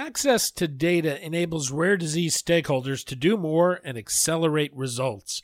Access 0.00 0.50
to 0.52 0.66
data 0.66 1.22
enables 1.22 1.70
rare 1.70 1.98
disease 1.98 2.34
stakeholders 2.34 3.04
to 3.04 3.14
do 3.14 3.36
more 3.36 3.82
and 3.84 3.98
accelerate 3.98 4.74
results. 4.74 5.42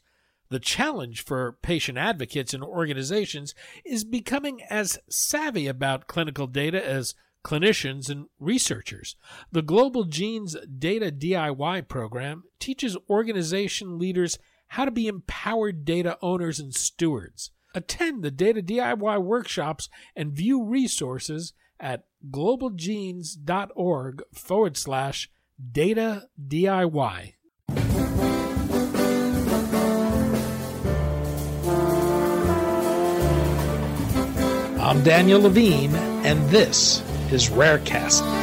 The 0.48 0.58
challenge 0.58 1.22
for 1.22 1.58
patient 1.60 1.98
advocates 1.98 2.54
and 2.54 2.64
organizations 2.64 3.54
is 3.84 4.02
becoming 4.02 4.62
as 4.70 4.98
savvy 5.10 5.66
about 5.66 6.06
clinical 6.06 6.46
data 6.46 6.82
as 6.82 7.14
clinicians 7.44 8.08
and 8.08 8.28
researchers. 8.40 9.16
The 9.52 9.60
Global 9.60 10.04
Genes 10.04 10.56
Data 10.78 11.12
DIY 11.12 11.86
program 11.86 12.44
teaches 12.58 12.96
organization 13.10 13.98
leaders 13.98 14.38
how 14.68 14.86
to 14.86 14.90
be 14.90 15.06
empowered 15.06 15.84
data 15.84 16.16
owners 16.22 16.58
and 16.58 16.74
stewards. 16.74 17.50
Attend 17.74 18.24
the 18.24 18.30
Data 18.30 18.62
DIY 18.62 19.22
workshops 19.22 19.90
and 20.16 20.32
view 20.32 20.64
resources 20.64 21.52
at 21.80 22.04
globalgenes.org 22.30 24.22
forward 24.32 24.76
slash 24.76 25.30
data 25.72 26.28
DIY. 26.40 27.32
I'm 34.78 35.02
Daniel 35.02 35.40
Levine, 35.40 35.94
and 36.24 36.48
this 36.48 37.00
is 37.32 37.48
Rarecast. 37.48 38.35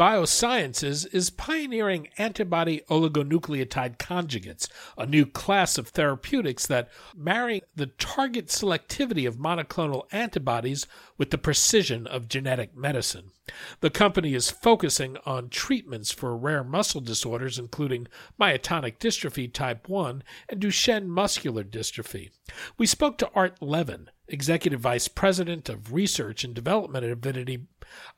Biosciences 0.00 1.06
is 1.12 1.28
pioneering 1.28 2.08
antibody 2.16 2.80
oligonucleotide 2.88 3.98
conjugates, 3.98 4.66
a 4.96 5.04
new 5.04 5.26
class 5.26 5.76
of 5.76 5.88
therapeutics 5.88 6.66
that 6.68 6.88
marry 7.14 7.60
the 7.76 7.84
target 7.84 8.46
selectivity 8.46 9.28
of 9.28 9.36
monoclonal 9.36 10.04
antibodies 10.10 10.86
with 11.18 11.30
the 11.30 11.36
precision 11.36 12.06
of 12.06 12.28
genetic 12.28 12.74
medicine. 12.74 13.32
The 13.80 13.90
company 13.90 14.32
is 14.32 14.50
focusing 14.50 15.18
on 15.26 15.50
treatments 15.50 16.10
for 16.10 16.34
rare 16.34 16.64
muscle 16.64 17.02
disorders, 17.02 17.58
including 17.58 18.08
myotonic 18.40 18.96
dystrophy 18.96 19.52
type 19.52 19.86
1 19.86 20.22
and 20.48 20.62
Duchenne 20.62 21.08
muscular 21.08 21.62
dystrophy. 21.62 22.30
We 22.78 22.86
spoke 22.86 23.18
to 23.18 23.30
Art 23.34 23.60
Levin, 23.60 24.08
Executive 24.28 24.80
Vice 24.80 25.08
President 25.08 25.68
of 25.68 25.92
Research 25.92 26.42
and 26.42 26.54
Development 26.54 27.04
at 27.04 27.10
Avidity, 27.10 27.66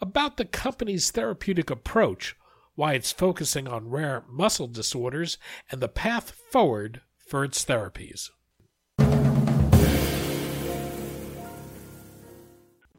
about 0.00 0.36
the 0.36 0.44
company's 0.44 1.10
therapeutic 1.10 1.70
approach, 1.70 2.36
why 2.74 2.94
it's 2.94 3.12
focusing 3.12 3.68
on 3.68 3.90
rare 3.90 4.24
muscle 4.28 4.66
disorders, 4.66 5.38
and 5.70 5.80
the 5.80 5.88
path 5.88 6.30
forward 6.50 7.02
for 7.16 7.44
its 7.44 7.64
therapies. 7.64 8.30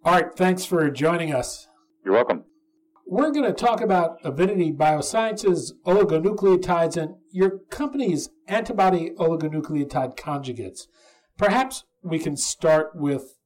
All 0.06 0.14
right, 0.14 0.36
thanks 0.36 0.66
for 0.66 0.90
joining 0.90 1.34
us. 1.34 1.68
You're 2.04 2.16
welcome. 2.16 2.44
We're 3.06 3.32
going 3.32 3.46
to 3.46 3.54
talk 3.54 3.80
about 3.80 4.18
Avidity 4.24 4.72
Biosciences, 4.72 5.72
oligonucleotides, 5.86 6.98
and 6.98 7.16
your 7.32 7.60
company's 7.70 8.30
antibody 8.48 9.12
oligonucleotide 9.18 10.18
conjugates. 10.18 10.88
Perhaps 11.38 11.84
we 12.02 12.20
can 12.20 12.36
start 12.36 12.96
with 12.96 13.38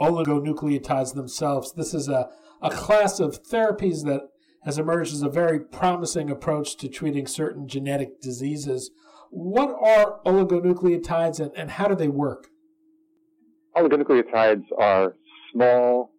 oligonucleotides 0.00 1.14
themselves. 1.14 1.72
This 1.72 1.94
is 1.94 2.08
a, 2.08 2.28
a 2.64 2.70
class 2.70 3.20
of 3.20 3.42
therapies 3.42 4.04
that 4.04 4.22
has 4.64 4.78
emerged 4.78 5.12
as 5.12 5.20
a 5.20 5.28
very 5.28 5.60
promising 5.60 6.30
approach 6.30 6.76
to 6.78 6.88
treating 6.88 7.26
certain 7.26 7.68
genetic 7.68 8.22
diseases. 8.22 8.90
What 9.30 9.76
are 9.82 10.20
oligonucleotides 10.24 11.40
and, 11.40 11.52
and 11.54 11.72
how 11.72 11.88
do 11.88 11.94
they 11.94 12.08
work? 12.08 12.48
Oligonucleotides 13.76 14.64
are 14.78 15.14
small 15.52 16.12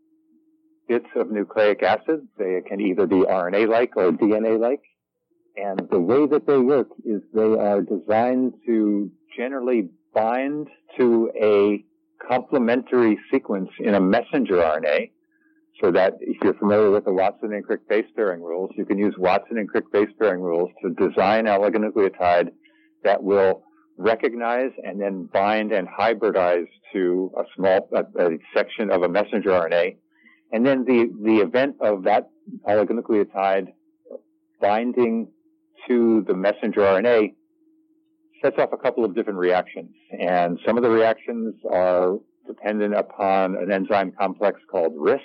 bits 0.87 1.07
of 1.15 1.31
nucleic 1.31 1.81
acid. 1.81 2.27
They 2.37 2.61
can 2.67 2.79
either 2.79 3.07
be 3.07 3.15
RNA 3.15 3.67
like 3.67 3.97
or 3.97 4.11
DNA 4.11 4.59
like. 4.59 4.81
And 5.57 5.81
the 5.89 5.99
way 5.99 6.27
that 6.27 6.45
they 6.45 6.59
work 6.59 6.89
is 7.03 7.21
they 7.33 7.41
are 7.41 7.81
designed 7.81 8.53
to 8.67 9.09
generally 9.35 9.89
bind 10.13 10.67
to 10.99 11.31
a 11.41 11.83
complementary 12.27 13.17
sequence 13.31 13.69
in 13.79 13.95
a 13.95 13.99
messenger 13.99 14.57
RNA 14.57 15.09
so 15.81 15.91
that 15.91 16.13
if 16.21 16.37
you're 16.43 16.53
familiar 16.53 16.89
with 16.89 17.05
the 17.05 17.13
Watson 17.13 17.53
and 17.53 17.65
Crick 17.65 17.87
base 17.87 18.05
pairing 18.15 18.41
rules, 18.41 18.71
you 18.77 18.85
can 18.85 18.97
use 18.97 19.13
Watson 19.17 19.57
and 19.57 19.69
Crick 19.69 19.91
base 19.91 20.09
pairing 20.19 20.41
rules 20.41 20.69
to 20.81 20.89
design 20.91 21.45
oligonucleotide 21.45 22.49
that 23.03 23.21
will 23.21 23.63
recognize 23.97 24.71
and 24.83 24.99
then 24.99 25.29
bind 25.31 25.71
and 25.71 25.87
hybridize 25.87 26.67
to 26.93 27.31
a 27.37 27.43
small 27.55 27.89
a, 27.93 28.23
a 28.23 28.37
section 28.53 28.91
of 28.91 29.03
a 29.03 29.09
messenger 29.09 29.49
RNA. 29.49 29.97
And 30.51 30.65
then 30.65 30.85
the, 30.85 31.11
the 31.23 31.37
event 31.37 31.75
of 31.81 32.03
that 32.03 32.29
oligonucleotide 32.67 33.67
binding 34.61 35.27
to 35.87 36.23
the 36.27 36.33
messenger 36.33 36.81
RNA 36.81 37.33
sets 38.41 38.57
off 38.59 38.69
a 38.73 38.77
couple 38.77 39.03
of 39.03 39.15
different 39.15 39.39
reactions. 39.39 39.91
And 40.19 40.59
some 40.65 40.77
of 40.77 40.83
the 40.83 40.89
reactions 40.89 41.55
are 41.69 42.17
dependent 42.47 42.95
upon 42.95 43.55
an 43.55 43.71
enzyme 43.71 44.13
complex 44.17 44.59
called 44.69 44.95
RISC, 44.95 45.19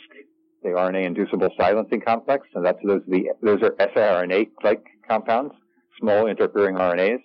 the 0.63 0.71
RNA 0.71 1.07
inducible 1.07 1.51
silencing 1.57 2.01
complex, 2.01 2.47
and 2.55 2.65
that's 2.65 2.79
those 2.85 3.03
the 3.09 3.31
those 3.43 3.63
are 3.63 3.71
siRNA-like 3.71 4.85
compounds, 5.09 5.55
small 5.99 6.27
interfering 6.27 6.77
RNAs. 6.77 7.23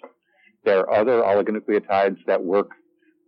There 0.63 0.79
are 0.79 0.89
other 0.89 1.21
oligonucleotides 1.21 2.17
that 2.27 2.43
work 2.43 2.71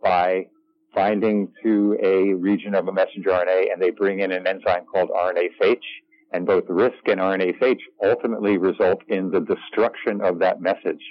by 0.01 0.47
binding 0.95 1.51
to 1.63 1.97
a 2.01 2.33
region 2.33 2.73
of 2.73 2.87
a 2.87 2.91
messenger 2.91 3.29
RNA, 3.29 3.71
and 3.71 3.81
they 3.81 3.91
bring 3.91 4.19
in 4.19 4.31
an 4.31 4.47
enzyme 4.47 4.85
called 4.91 5.09
RNase 5.09 5.61
H. 5.61 5.85
And 6.33 6.45
both 6.45 6.65
RISC 6.65 7.09
and 7.09 7.21
RNase 7.21 7.63
H 7.63 7.81
ultimately 8.03 8.57
result 8.57 9.01
in 9.07 9.31
the 9.31 9.39
destruction 9.39 10.19
of 10.19 10.39
that 10.39 10.59
message. 10.61 11.01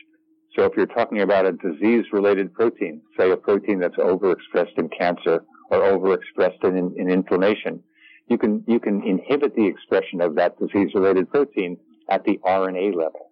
So 0.55 0.65
if 0.65 0.73
you're 0.77 0.87
talking 0.87 1.21
about 1.21 1.47
a 1.47 1.53
disease-related 1.53 2.53
protein, 2.53 3.01
say 3.19 3.31
a 3.31 3.37
protein 3.37 3.78
that's 3.78 3.97
overexpressed 3.97 4.77
in 4.77 4.89
cancer 4.89 5.45
or 5.71 5.81
overexpressed 5.81 6.65
in, 6.65 6.95
in 6.99 7.11
inflammation, 7.11 7.83
you 8.28 8.38
can, 8.38 8.64
you 8.66 8.81
can 8.81 9.03
inhibit 9.03 9.54
the 9.54 9.66
expression 9.66 10.20
of 10.20 10.34
that 10.37 10.59
disease-related 10.59 11.31
protein 11.31 11.78
at 12.09 12.25
the 12.25 12.38
RNA 12.44 12.94
level. 12.94 13.31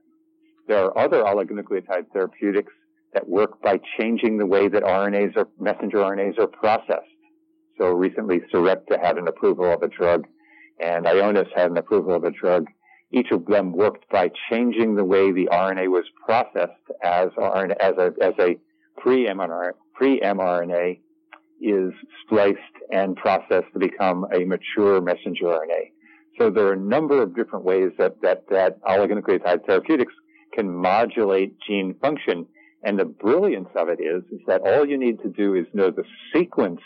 There 0.66 0.78
are 0.78 0.98
other 0.98 1.22
oligonucleotide 1.22 2.12
therapeutics 2.12 2.72
that 3.12 3.28
work 3.28 3.60
by 3.62 3.80
changing 3.98 4.38
the 4.38 4.46
way 4.46 4.68
that 4.68 4.82
RNAs 4.82 5.36
or 5.36 5.48
messenger 5.60 5.98
RNAs 5.98 6.38
are 6.38 6.46
processed. 6.46 7.06
So 7.78 7.90
recently 7.90 8.40
Sarepta 8.50 8.98
had 9.00 9.18
an 9.18 9.28
approval 9.28 9.72
of 9.72 9.82
a 9.82 9.88
drug 9.88 10.26
and 10.80 11.06
Ionis 11.06 11.48
had 11.54 11.70
an 11.70 11.76
approval 11.76 12.14
of 12.14 12.24
a 12.24 12.30
drug 12.30 12.66
each 13.14 13.30
of 13.30 13.46
them 13.46 13.72
worked 13.72 14.08
by 14.10 14.30
changing 14.50 14.96
the 14.96 15.04
way 15.04 15.30
the 15.30 15.48
RNA 15.52 15.88
was 15.88 16.04
processed 16.26 16.72
as 17.02 17.28
RNA, 17.38 17.76
as 17.78 17.94
a, 17.96 18.12
as 18.20 18.34
a 18.40 18.58
pre-mRNA, 18.98 19.72
pre-mRNA 19.94 20.98
is 21.64 21.92
spliced 22.22 22.58
and 22.92 23.16
processed 23.16 23.72
to 23.72 23.78
become 23.78 24.26
a 24.34 24.44
mature 24.44 25.00
messenger 25.00 25.44
RNA. 25.44 25.90
So 26.38 26.50
there 26.50 26.66
are 26.66 26.72
a 26.72 26.78
number 26.78 27.22
of 27.22 27.34
different 27.34 27.64
ways 27.64 27.90
that, 27.98 28.20
that, 28.22 28.44
that 28.50 28.82
oligonucleotide 28.82 29.66
therapeutics 29.66 30.12
can 30.52 30.70
modulate 30.70 31.56
gene 31.66 31.94
function. 32.00 32.46
And 32.82 32.98
the 32.98 33.04
brilliance 33.04 33.68
of 33.76 33.88
it 33.88 34.00
is, 34.00 34.22
is 34.30 34.40
that 34.46 34.60
all 34.62 34.86
you 34.86 34.98
need 34.98 35.20
to 35.22 35.28
do 35.28 35.54
is 35.54 35.66
know 35.72 35.90
the 35.90 36.04
sequence 36.34 36.80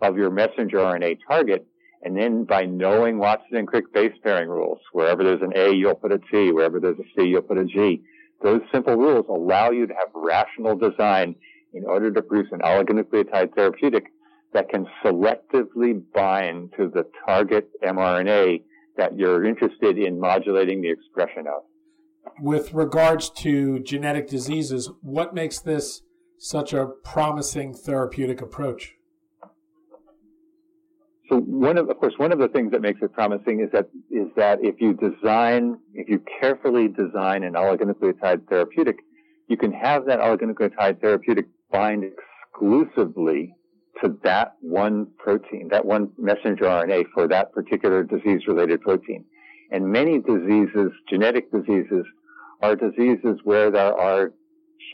of 0.00 0.16
your 0.16 0.30
messenger 0.30 0.78
RNA 0.78 1.18
target 1.28 1.66
and 2.04 2.16
then 2.16 2.44
by 2.44 2.66
knowing 2.66 3.18
Watson 3.18 3.56
and 3.56 3.66
Crick 3.66 3.92
base 3.92 4.12
pairing 4.22 4.50
rules, 4.50 4.78
wherever 4.92 5.24
there's 5.24 5.40
an 5.40 5.54
A, 5.56 5.72
you'll 5.72 5.94
put 5.94 6.12
a 6.12 6.18
T. 6.30 6.52
Wherever 6.52 6.78
there's 6.78 6.98
a 6.98 7.08
C, 7.16 7.26
you'll 7.26 7.42
put 7.42 7.56
a 7.56 7.64
G. 7.64 8.02
Those 8.42 8.60
simple 8.70 8.94
rules 8.94 9.24
allow 9.28 9.70
you 9.70 9.86
to 9.86 9.94
have 9.94 10.08
rational 10.14 10.76
design 10.76 11.34
in 11.72 11.84
order 11.86 12.12
to 12.12 12.20
produce 12.20 12.52
an 12.52 12.60
oligonucleotide 12.60 13.54
therapeutic 13.54 14.04
that 14.54 14.68
can 14.68 14.86
selectively 15.04 16.00
bind 16.14 16.72
to 16.78 16.88
the 16.88 17.04
target 17.26 17.68
mRNA 17.82 18.62
that 18.96 19.18
you're 19.18 19.44
interested 19.44 19.98
in 19.98 20.18
modulating 20.18 20.80
the 20.80 20.90
expression 20.90 21.46
of. 21.48 21.64
With 22.40 22.72
regards 22.72 23.28
to 23.30 23.80
genetic 23.80 24.28
diseases, 24.28 24.90
what 25.02 25.34
makes 25.34 25.58
this 25.58 26.02
such 26.38 26.72
a 26.72 26.86
promising 26.86 27.74
therapeutic 27.74 28.40
approach? 28.40 28.94
So 31.28 31.38
one 31.40 31.76
of, 31.76 31.90
of 31.90 31.98
course, 31.98 32.14
one 32.18 32.32
of 32.32 32.38
the 32.38 32.48
things 32.48 32.70
that 32.72 32.80
makes 32.80 33.00
it 33.02 33.12
promising 33.12 33.60
is 33.60 33.70
that 33.72 33.88
is 34.10 34.28
that 34.36 34.58
if 34.62 34.80
you 34.80 34.94
design, 34.94 35.78
if 35.94 36.08
you 36.08 36.22
carefully 36.40 36.88
design 36.88 37.42
an 37.42 37.54
oligonucleotide 37.54 38.46
therapeutic, 38.48 38.96
you 39.48 39.56
can 39.56 39.72
have 39.72 40.04
that 40.06 40.20
oligonucleotide 40.20 41.00
therapeutic 41.00 41.46
bind 41.72 42.04
exclusively 42.04 43.54
to 44.02 44.18
that 44.24 44.56
one 44.60 45.06
protein, 45.18 45.68
that 45.70 45.84
one 45.84 46.10
messenger 46.18 46.64
RNA 46.64 47.04
for 47.14 47.28
that 47.28 47.52
particular 47.52 48.02
disease 48.02 48.42
related 48.46 48.80
protein. 48.80 49.24
And 49.70 49.90
many 49.90 50.18
diseases, 50.20 50.90
genetic 51.08 51.50
diseases, 51.50 52.04
are 52.62 52.76
diseases 52.76 53.38
where 53.44 53.70
there 53.70 53.94
are 53.94 54.32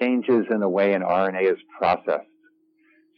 changes 0.01 0.47
in 0.51 0.61
the 0.61 0.69
way 0.69 0.93
an 0.95 1.03
RNA 1.03 1.53
is 1.53 1.59
processed. 1.77 2.27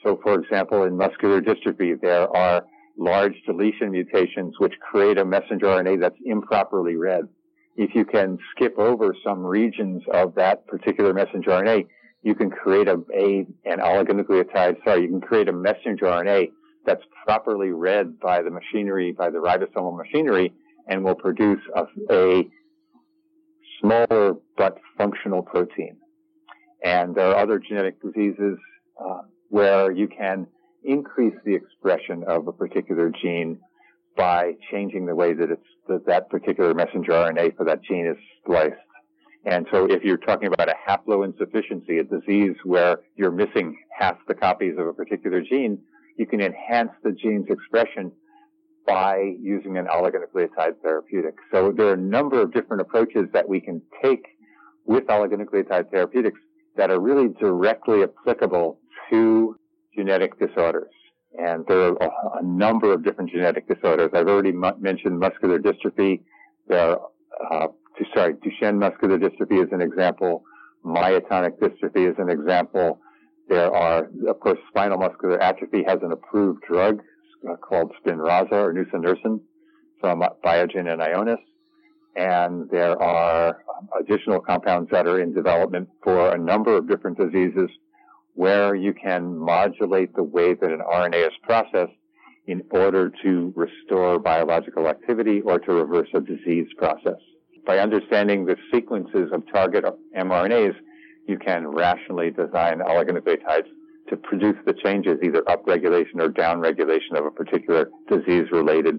So 0.03 0.19
for 0.23 0.35
example, 0.35 0.85
in 0.85 0.97
muscular 0.97 1.41
dystrophy, 1.41 2.01
there 2.01 2.35
are 2.37 2.65
large 2.99 3.35
deletion 3.47 3.91
mutations 3.91 4.55
which 4.59 4.75
create 4.81 5.19
a 5.19 5.25
messenger 5.25 5.67
RNA 5.67 6.01
that's 6.01 6.19
improperly 6.25 6.97
read. 6.97 7.29
If 7.77 7.95
you 7.95 8.05
can 8.05 8.39
skip 8.51 8.79
over 8.79 9.17
some 9.25 9.45
regions 9.45 10.03
of 10.13 10.35
that 10.35 10.67
particular 10.67 11.15
messenger 11.15 11.51
RNA, 11.51 11.87
you 12.23 12.35
can 12.35 12.51
create 12.51 12.89
a, 12.89 13.01
a 13.15 13.47
an 13.65 13.79
oligonucleotide, 13.79 14.77
sorry, 14.85 15.03
you 15.03 15.09
can 15.09 15.21
create 15.21 15.49
a 15.49 15.53
messenger 15.53 16.07
RNA 16.07 16.53
that's 16.87 17.03
properly 17.25 17.71
read 17.71 18.19
by 18.21 18.43
the 18.43 18.51
machinery, 18.51 19.13
by 19.13 19.31
the 19.31 19.39
ribosomal 19.39 19.97
machinery, 19.97 20.53
and 20.89 21.05
will 21.05 21.15
produce 21.15 21.61
a, 21.75 21.85
a 22.11 22.49
smaller 23.81 24.35
but 24.57 24.79
functional 24.97 25.43
protein. 25.43 25.97
And 26.85 27.15
there 27.15 27.27
are 27.27 27.37
other 27.37 27.59
genetic 27.59 28.01
diseases 28.03 28.59
uh, 29.01 29.23
where 29.49 29.93
you 29.93 30.09
can 30.09 30.47
increase 30.85 31.35
the 31.45 31.55
expression 31.55 32.25
of 32.27 32.49
a 32.49 32.53
particular 32.53 33.11
gene 33.23 33.61
by 34.17 34.53
changing 34.71 35.07
the 35.07 35.15
way 35.15 35.33
that 35.33 35.51
it's 35.51 35.63
that, 35.89 36.07
that 36.07 36.31
particular 36.31 36.75
messenger 36.75 37.13
RNA 37.13 37.57
for 37.57 37.65
that 37.65 37.83
gene 37.83 38.07
is 38.07 38.17
spliced. 38.41 38.75
And 39.45 39.67
so 39.73 39.87
if 39.87 40.05
you're 40.05 40.19
talking 40.19 40.53
about 40.53 40.69
a 40.69 40.75
haploinsufficiency, 40.89 42.01
a 42.01 42.05
disease 42.05 42.57
where 42.65 42.99
you're 43.17 43.33
missing 43.33 43.77
half 43.99 44.17
the 44.29 44.35
copies 44.35 44.75
of 44.79 44.87
a 44.87 44.93
particular 44.93 45.43
gene, 45.43 45.79
you 46.17 46.27
can 46.27 46.41
enhance 46.41 46.91
the 47.03 47.13
gene's 47.13 47.47
expression 47.49 48.13
by 48.87 49.35
using 49.41 49.79
an 49.79 49.87
oligonucleotide 49.87 50.81
therapeutic. 50.83 51.35
So 51.51 51.73
there 51.73 51.87
are 51.87 51.95
a 51.95 51.97
number 51.97 52.41
of 52.41 52.53
different 52.53 52.83
approaches 52.83 53.29
that 53.33 53.49
we 53.49 53.61
can 53.61 53.83
take 54.03 54.27
with 54.85 55.05
oligonucleotide 55.07 55.91
therapeutics 55.91 56.41
that 56.77 56.91
are 56.91 57.01
really 57.01 57.29
directly 57.41 58.03
applicable 58.03 58.79
to 59.11 59.57
genetic 59.97 60.39
disorders. 60.39 60.91
And 61.39 61.65
there 61.67 62.03
are 62.03 62.39
a, 62.41 62.43
number 62.43 62.93
of 62.93 63.05
different 63.05 63.31
genetic 63.31 63.67
disorders. 63.69 64.11
I've 64.15 64.29
already 64.29 64.53
mentioned 64.53 65.19
muscular 65.19 65.59
dystrophy. 65.59 66.23
There 66.69 66.99
are, 66.99 67.01
uh, 67.51 67.69
sorry, 68.15 68.35
Duchenne 68.35 68.79
muscular 68.79 69.19
dystrophy 69.19 69.63
is 69.63 69.69
an 69.73 69.81
example. 69.81 70.45
Myotonic 70.85 71.59
dystrophy 71.59 72.11
is 72.11 72.17
an 72.19 72.29
example. 72.29 73.01
There 73.49 73.73
are, 73.73 74.09
of 74.29 74.41
course, 74.41 74.59
spinal 74.69 74.99
muscular 74.99 75.41
atrophy 75.41 75.85
has 75.87 75.99
an 76.03 76.13
approved 76.13 76.63
drug 76.69 77.03
uh, 77.49 77.57
called 77.57 77.93
Spinraza 78.05 78.53
or 78.53 78.73
nusinersen 78.73 79.41
from 80.01 80.23
Biogen 80.45 80.93
and 80.93 81.01
Ionis. 81.01 81.39
And 82.15 82.69
there 82.71 83.01
are 83.01 83.63
additional 83.99 84.41
compounds 84.41 84.91
that 84.91 85.07
are 85.07 85.21
in 85.21 85.33
development 85.33 85.89
for 86.03 86.35
a 86.35 86.39
number 86.39 86.77
of 86.77 86.89
different 86.89 87.19
diseases 87.19 87.71
where 88.35 88.75
you 88.75 88.95
can 88.95 89.37
modulate 89.37 90.15
the 90.15 90.23
way 90.23 90.55
that 90.55 90.71
an 90.71 90.81
RNA 90.81 91.27
is 91.27 91.33
processed 91.43 91.93
in 92.47 92.63
order 92.71 93.13
to 93.23 93.53
restore 93.55 94.19
biological 94.19 94.89
activity 94.89 95.41
or 95.43 95.59
to 95.59 95.73
reverse 95.73 96.09
a 96.15 96.21
disease 96.21 96.67
process. 96.77 97.21
By 97.65 97.79
understanding 97.79 98.45
the 98.45 98.57
sequences 98.73 99.31
of 99.33 99.45
target 99.53 99.85
mRNAs, 100.17 100.75
you 101.27 101.39
can 101.39 101.69
rationally 101.69 102.31
design 102.31 102.81
oligonucleotides 102.81 103.69
to 104.09 104.17
produce 104.17 104.57
the 104.67 104.75
changes, 104.75 105.19
either 105.23 105.43
upregulation 105.43 106.21
or 106.21 106.29
downregulation 106.29 107.17
of 107.17 107.25
a 107.25 107.31
particular 107.31 107.89
disease-related 108.09 108.99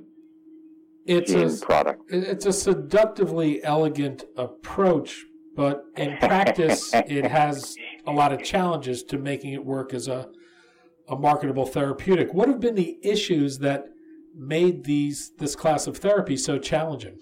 it's 1.05 1.31
gene 1.31 1.49
a, 1.49 1.65
product. 1.65 2.03
It's 2.09 2.45
a 2.45 2.53
seductively 2.53 3.63
elegant 3.63 4.23
approach, 4.37 5.25
but 5.55 5.83
in 5.97 6.17
practice, 6.19 6.93
it 6.93 7.25
has 7.25 7.75
a 8.07 8.11
lot 8.11 8.31
of 8.31 8.43
challenges 8.43 9.03
to 9.03 9.17
making 9.17 9.53
it 9.53 9.65
work 9.65 9.93
as 9.93 10.07
a, 10.07 10.29
a 11.09 11.15
marketable 11.15 11.65
therapeutic. 11.65 12.33
What 12.33 12.47
have 12.47 12.59
been 12.59 12.75
the 12.75 12.97
issues 13.03 13.59
that 13.59 13.85
made 14.35 14.85
these 14.85 15.31
this 15.37 15.55
class 15.55 15.87
of 15.87 15.97
therapy 15.97 16.37
so 16.37 16.57
challenging? 16.57 17.17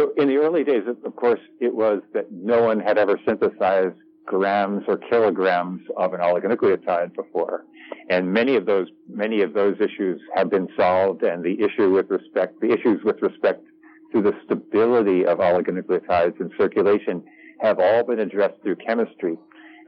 So 0.00 0.14
in 0.16 0.28
the 0.28 0.36
early 0.36 0.64
days, 0.64 0.84
of 1.04 1.14
course, 1.14 1.40
it 1.60 1.74
was 1.74 2.00
that 2.14 2.32
no 2.32 2.62
one 2.62 2.80
had 2.80 2.96
ever 2.96 3.20
synthesized 3.28 3.96
grams 4.24 4.82
or 4.88 4.96
kilograms 4.96 5.82
of 5.98 6.14
an 6.14 6.20
oligonucleotide 6.20 7.14
before. 7.14 7.66
And 8.08 8.32
many 8.32 8.56
of 8.56 8.64
those, 8.64 8.88
many 9.10 9.42
of 9.42 9.52
those 9.52 9.76
issues 9.78 10.18
have 10.34 10.48
been 10.48 10.68
solved 10.74 11.22
and 11.22 11.44
the 11.44 11.62
issue 11.62 11.90
with 11.90 12.08
respect, 12.08 12.62
the 12.62 12.72
issues 12.72 13.04
with 13.04 13.20
respect 13.20 13.62
to 14.14 14.22
the 14.22 14.32
stability 14.46 15.26
of 15.26 15.36
oligonucleotides 15.36 16.40
in 16.40 16.50
circulation 16.56 17.22
have 17.60 17.78
all 17.78 18.02
been 18.02 18.20
addressed 18.20 18.62
through 18.62 18.76
chemistry. 18.76 19.36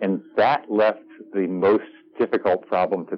And 0.02 0.20
that 0.36 0.70
left 0.70 1.08
the 1.32 1.46
most 1.46 1.88
difficult 2.18 2.66
problem 2.66 3.06
to, 3.06 3.16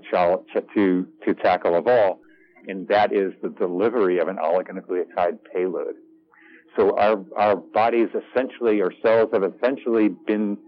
to, 0.74 1.06
to 1.26 1.34
tackle 1.42 1.74
of 1.74 1.88
all, 1.88 2.20
and 2.68 2.86
that 2.86 3.12
is 3.12 3.32
the 3.42 3.48
delivery 3.48 4.20
of 4.20 4.28
an 4.28 4.36
oligonucleotide 4.36 5.38
payload. 5.52 5.96
So 6.76 6.96
our, 6.98 7.24
our 7.36 7.56
bodies 7.56 8.08
essentially, 8.08 8.82
our 8.82 8.92
cells 9.02 9.30
have 9.32 9.44
essentially 9.44 10.08
been 10.08 10.58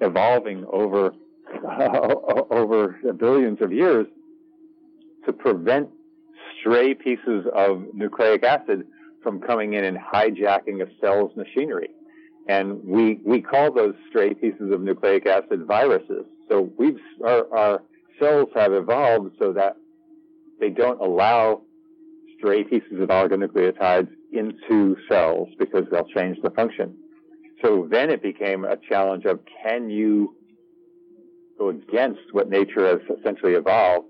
evolving 0.00 0.64
over, 0.70 1.12
uh, 1.66 2.08
over 2.50 2.98
billions 3.18 3.60
of 3.60 3.72
years 3.72 4.06
to 5.24 5.32
prevent 5.32 5.88
stray 6.60 6.94
pieces 6.94 7.46
of 7.54 7.86
nucleic 7.94 8.44
acid 8.44 8.86
from 9.22 9.40
coming 9.40 9.74
in 9.74 9.84
and 9.84 9.96
hijacking 9.96 10.82
a 10.82 10.86
cell's 11.00 11.32
machinery. 11.36 11.88
And 12.48 12.84
we, 12.84 13.18
we 13.24 13.40
call 13.40 13.72
those 13.72 13.94
stray 14.08 14.34
pieces 14.34 14.70
of 14.72 14.80
nucleic 14.80 15.26
acid 15.26 15.66
viruses. 15.66 16.24
So 16.48 16.70
we've, 16.78 17.00
our, 17.24 17.52
our 17.52 17.82
cells 18.20 18.48
have 18.54 18.72
evolved 18.72 19.32
so 19.38 19.52
that 19.54 19.76
they 20.60 20.70
don't 20.70 21.00
allow 21.00 21.62
stray 22.38 22.62
pieces 22.62 23.00
of 23.00 23.08
oligonucleotides 23.08 24.08
into 24.32 24.96
cells 25.08 25.48
because 25.58 25.84
they'll 25.90 26.08
change 26.08 26.38
the 26.42 26.50
function. 26.50 26.96
So 27.62 27.88
then 27.90 28.10
it 28.10 28.22
became 28.22 28.64
a 28.64 28.76
challenge 28.88 29.24
of 29.24 29.40
can 29.62 29.88
you 29.88 30.36
go 31.58 31.70
against 31.70 32.20
what 32.32 32.48
nature 32.48 32.86
has 32.86 33.18
essentially 33.18 33.54
evolved 33.54 34.08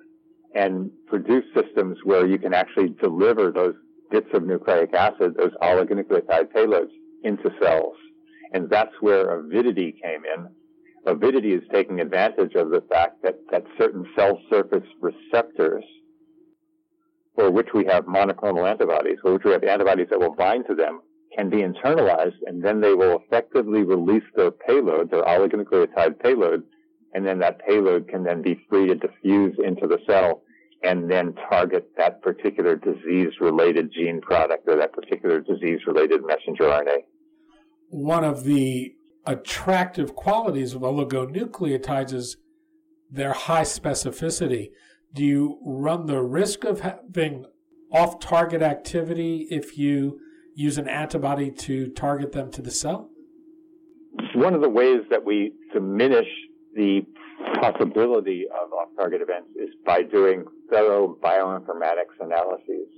and 0.55 0.91
produce 1.07 1.45
systems 1.55 1.99
where 2.05 2.27
you 2.27 2.39
can 2.39 2.55
actually 2.55 2.89
deliver 3.01 3.53
those 3.53 3.75
bits 4.11 4.29
of 4.33 4.45
nucleic 4.45 4.93
acid, 4.95 5.35
those 5.37 5.53
oligonucleotide 5.63 6.53
payloads, 6.53 6.91
into 7.23 7.51
cells. 7.61 7.95
And 8.53 8.69
that's 8.71 8.95
where 9.01 9.39
avidity 9.39 9.95
came 10.03 10.23
in. 10.25 10.49
Avidity 11.07 11.53
is 11.53 11.63
taking 11.73 12.01
advantage 12.01 12.55
of 12.55 12.71
the 12.71 12.83
fact 12.89 13.23
that, 13.23 13.39
that 13.51 13.65
certain 13.79 14.07
cell 14.17 14.41
surface 14.51 14.87
receptors, 15.01 15.85
for 17.37 17.51
which 17.51 17.69
we 17.73 17.85
have 17.85 18.07
monoclonal 18.07 18.69
antibodies, 18.69 19.19
for 19.23 19.35
which 19.35 19.45
we 19.45 19.53
have 19.53 19.63
antibodies 19.63 20.09
that 20.11 20.19
will 20.19 20.35
bind 20.35 20.65
to 20.67 20.75
them, 20.75 21.01
can 21.37 21.51
be 21.51 21.59
internalized, 21.59 22.39
and 22.47 22.65
then 22.65 22.81
they 22.81 22.95
will 22.95 23.23
effectively 23.25 23.83
release 23.83 24.25
their 24.35 24.51
payload, 24.51 25.11
their 25.11 25.23
oligonucleotide 25.23 26.19
payload, 26.19 26.65
and 27.13 27.27
then 27.27 27.39
that 27.39 27.61
payload 27.67 28.09
can 28.09 28.25
then 28.25 28.43
be 28.43 28.59
free 28.69 28.87
to 28.87 28.95
diffuse 28.95 29.57
into 29.65 29.87
the 29.87 29.99
cell 30.07 30.43
and 30.83 31.11
then 31.11 31.35
target 31.49 31.89
that 31.97 32.23
particular 32.23 32.77
disease 32.77 33.33
related 33.41 33.93
gene 33.93 34.21
product 34.21 34.69
or 34.69 34.77
that 34.77 34.93
particular 34.93 35.41
disease 35.41 35.81
related 35.87 36.21
messenger 36.25 36.65
RNA. 36.65 36.99
One 37.89 38.25
of 38.25 38.45
the 38.45 38.95
attractive 39.25 40.15
qualities 40.15 40.75
of 40.75 40.83
oligonucleotides 40.83 42.13
is 42.13 42.37
their 43.11 43.33
high 43.33 43.63
specificity. 43.63 44.71
Do 45.17 45.25
you 45.25 45.59
run 45.65 46.05
the 46.05 46.21
risk 46.21 46.65
of 46.65 46.81
having 46.81 47.47
off 47.91 48.21
target 48.21 48.61
activity 48.61 49.49
if 49.51 49.79
you 49.79 50.21
use 50.55 50.77
an 50.77 50.89
antibody 50.89 51.51
to 51.51 51.89
target 51.89 52.33
them 52.33 52.51
to 52.51 52.61
the 52.61 52.71
cell? 52.71 53.09
One 54.35 54.53
of 54.53 54.61
the 54.61 54.69
ways 54.69 55.01
that 55.09 55.25
we 55.25 55.55
diminish 55.73 56.29
the 56.75 57.01
possibility 57.63 58.45
of 58.45 58.71
off-target 58.75 59.23
events 59.23 59.49
is 59.57 59.71
by 59.87 60.03
doing 60.03 60.45
thorough 60.71 61.17
bioinformatics 61.23 62.21
analyses. 62.21 62.89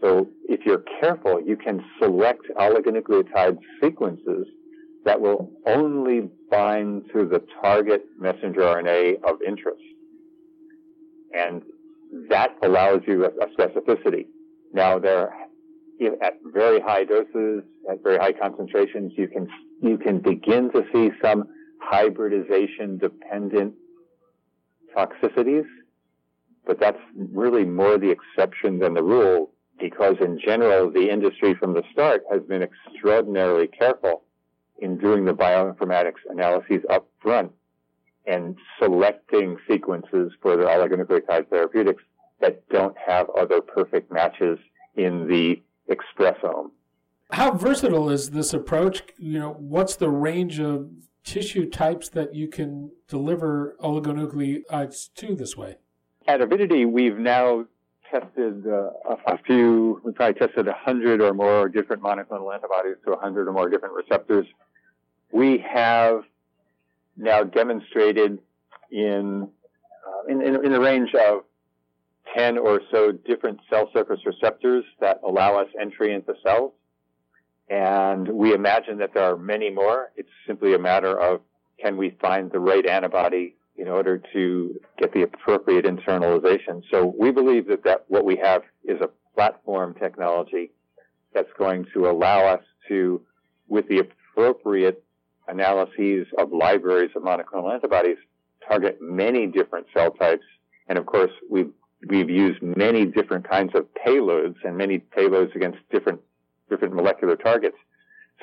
So 0.00 0.28
if 0.48 0.60
you're 0.64 0.84
careful, 1.00 1.40
you 1.44 1.56
can 1.56 1.84
select 2.00 2.42
oligonucleotide 2.56 3.58
sequences 3.82 4.46
that 5.04 5.20
will 5.20 5.50
only 5.66 6.30
bind 6.48 7.06
to 7.12 7.26
the 7.26 7.42
target 7.60 8.04
messenger 8.16 8.60
RNA 8.60 9.24
of 9.24 9.42
interest. 9.42 9.82
And 11.34 11.62
that 12.28 12.56
allows 12.62 13.00
you 13.06 13.24
a, 13.24 13.28
a 13.28 13.46
specificity. 13.56 14.26
Now 14.72 14.98
there, 14.98 15.32
at 16.22 16.34
very 16.52 16.80
high 16.80 17.04
doses, 17.04 17.62
at 17.90 18.02
very 18.02 18.18
high 18.18 18.32
concentrations, 18.32 19.12
you 19.16 19.28
can, 19.28 19.48
you 19.82 19.98
can 19.98 20.18
begin 20.18 20.70
to 20.72 20.84
see 20.92 21.10
some 21.22 21.48
hybridization 21.80 22.98
dependent 22.98 23.74
toxicities. 24.96 25.66
but 26.66 26.78
that's 26.78 27.00
really 27.16 27.64
more 27.64 27.98
the 27.98 28.10
exception 28.10 28.78
than 28.78 28.94
the 28.94 29.02
rule 29.02 29.50
because 29.80 30.16
in 30.20 30.38
general, 30.38 30.90
the 30.90 31.10
industry 31.10 31.54
from 31.54 31.74
the 31.74 31.82
start 31.92 32.22
has 32.30 32.40
been 32.42 32.62
extraordinarily 32.62 33.66
careful 33.66 34.22
in 34.78 34.96
doing 34.96 35.24
the 35.24 35.32
bioinformatics 35.32 36.22
analyses 36.28 36.82
up 36.88 37.08
front 37.20 37.50
and 38.26 38.56
selecting 38.78 39.56
sequences 39.68 40.32
for 40.40 40.56
their 40.56 40.66
oligonucleotide 40.66 41.48
therapeutics 41.48 42.02
that 42.40 42.68
don't 42.68 42.96
have 42.98 43.28
other 43.30 43.60
perfect 43.60 44.12
matches 44.12 44.58
in 44.96 45.26
the 45.28 45.62
expressome. 45.90 46.70
How 47.30 47.52
versatile 47.52 48.10
is 48.10 48.30
this 48.30 48.52
approach? 48.52 49.02
You 49.18 49.38
know, 49.38 49.56
what's 49.58 49.96
the 49.96 50.10
range 50.10 50.60
of 50.60 50.90
tissue 51.24 51.68
types 51.68 52.08
that 52.10 52.34
you 52.34 52.48
can 52.48 52.90
deliver 53.08 53.76
oligonucleotides 53.80 55.14
to 55.14 55.34
this 55.34 55.56
way? 55.56 55.76
At 56.28 56.40
Avidity, 56.40 56.84
we've 56.84 57.18
now 57.18 57.66
tested 58.10 58.66
uh, 58.66 58.90
a, 59.26 59.38
few, 59.46 60.00
we 60.04 60.12
probably 60.12 60.34
tested 60.34 60.66
100 60.66 61.20
or 61.22 61.32
more 61.32 61.68
different 61.68 62.02
monoclonal 62.02 62.54
antibodies 62.54 62.96
to 63.04 63.12
100 63.12 63.48
or 63.48 63.52
more 63.52 63.68
different 63.70 63.94
receptors. 63.94 64.46
We 65.32 65.58
have 65.58 66.24
now 67.16 67.42
demonstrated 67.42 68.38
in, 68.90 69.48
uh, 70.06 70.32
in, 70.32 70.42
in, 70.42 70.64
in 70.64 70.80
range 70.80 71.14
of 71.14 71.44
10 72.36 72.58
or 72.58 72.80
so 72.90 73.12
different 73.12 73.60
cell 73.68 73.90
surface 73.92 74.20
receptors 74.24 74.84
that 75.00 75.20
allow 75.26 75.60
us 75.60 75.68
entry 75.80 76.14
into 76.14 76.34
cells. 76.42 76.72
And 77.68 78.28
we 78.28 78.52
imagine 78.52 78.98
that 78.98 79.14
there 79.14 79.24
are 79.24 79.36
many 79.36 79.70
more. 79.70 80.10
It's 80.16 80.28
simply 80.46 80.74
a 80.74 80.78
matter 80.78 81.18
of 81.18 81.40
can 81.80 81.96
we 81.96 82.16
find 82.20 82.50
the 82.50 82.60
right 82.60 82.86
antibody 82.86 83.56
in 83.76 83.88
order 83.88 84.22
to 84.32 84.78
get 84.98 85.12
the 85.12 85.22
appropriate 85.22 85.84
internalization. 85.84 86.82
So 86.90 87.14
we 87.18 87.30
believe 87.30 87.66
that, 87.68 87.84
that 87.84 88.04
what 88.08 88.24
we 88.24 88.36
have 88.36 88.62
is 88.84 89.00
a 89.00 89.08
platform 89.34 89.94
technology 89.94 90.70
that's 91.34 91.48
going 91.58 91.86
to 91.94 92.08
allow 92.08 92.46
us 92.46 92.62
to, 92.88 93.22
with 93.68 93.88
the 93.88 94.00
appropriate 94.00 95.02
analyses 95.48 96.26
of 96.38 96.52
libraries 96.52 97.10
of 97.16 97.22
monoclonal 97.22 97.72
antibodies, 97.72 98.18
target 98.66 98.98
many 99.00 99.46
different 99.46 99.86
cell 99.94 100.10
types. 100.10 100.44
And 100.88 100.98
of 100.98 101.06
course, 101.06 101.32
we've, 101.50 101.70
we've 102.08 102.30
used 102.30 102.62
many 102.62 103.06
different 103.06 103.48
kinds 103.48 103.74
of 103.74 103.86
payloads 104.06 104.56
and 104.64 104.76
many 104.76 104.98
payloads 104.98 105.54
against 105.54 105.78
different, 105.90 106.20
different 106.68 106.94
molecular 106.94 107.36
targets 107.36 107.76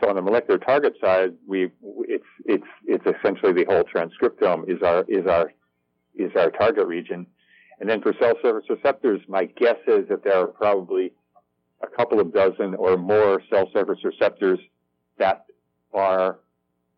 so 0.01 0.09
on 0.09 0.15
the 0.15 0.21
molecular 0.21 0.57
target 0.57 0.93
side, 1.01 1.33
we 1.47 1.71
it's 2.07 2.23
it's 2.45 2.63
it's 2.85 3.05
essentially 3.05 3.53
the 3.53 3.65
whole 3.65 3.83
transcriptome 3.83 4.69
is 4.69 4.81
our 4.81 5.03
is 5.07 5.25
our 5.27 5.51
is 6.15 6.31
our 6.35 6.51
target 6.51 6.87
region. 6.87 7.25
And 7.79 7.89
then 7.89 8.01
for 8.01 8.13
cell 8.19 8.33
surface 8.41 8.69
receptors, 8.69 9.21
my 9.27 9.45
guess 9.45 9.77
is 9.87 10.07
that 10.09 10.23
there 10.23 10.37
are 10.37 10.47
probably 10.47 11.13
a 11.81 11.87
couple 11.87 12.19
of 12.19 12.33
dozen 12.33 12.75
or 12.75 12.97
more 12.97 13.41
cell 13.49 13.69
surface 13.71 13.99
receptors 14.03 14.59
that 15.17 15.45
are 15.93 16.39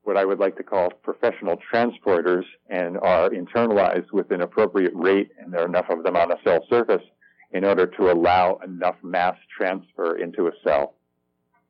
what 0.04 0.18
I 0.18 0.26
would 0.26 0.40
like 0.40 0.58
to 0.58 0.64
call 0.64 0.90
professional 0.90 1.58
transporters 1.72 2.44
and 2.70 2.98
are 2.98 3.30
internalized 3.30 4.12
with 4.12 4.32
an 4.32 4.42
appropriate 4.42 4.94
rate, 4.96 5.32
and 5.40 5.54
there 5.54 5.62
are 5.62 5.68
enough 5.68 5.90
of 5.90 6.04
them 6.04 6.16
on 6.16 6.32
a 6.32 6.38
cell 6.44 6.66
surface 6.70 7.04
in 7.52 7.64
order 7.64 7.86
to 7.86 8.12
allow 8.12 8.60
enough 8.64 8.96
mass 9.04 9.36
transfer 9.56 10.18
into 10.18 10.48
a 10.48 10.52
cell. 10.64 10.96